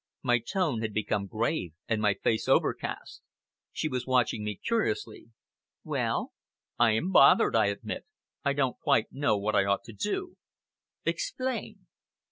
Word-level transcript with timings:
My 0.23 0.39
tone 0.39 0.81
had 0.81 0.95
become 0.95 1.27
grave, 1.27 1.73
and 1.87 2.01
my 2.01 2.15
face 2.15 2.47
overcast. 2.49 3.21
She 3.71 3.87
was 3.87 4.07
watching 4.07 4.43
me 4.43 4.55
curiously. 4.55 5.27
"Well!" 5.83 6.33
"I 6.79 6.93
am 6.93 7.11
bothered," 7.11 7.55
I 7.55 7.67
admitted. 7.67 8.05
"I 8.43 8.53
don't 8.53 8.79
quite 8.79 9.11
know 9.11 9.37
what 9.37 9.55
I 9.55 9.65
ought 9.65 9.83
to 9.83 9.93
do!" 9.93 10.37
"Explain!" 11.05 11.85